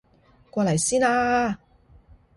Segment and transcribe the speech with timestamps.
[0.49, 1.59] 過嚟先啊啊啊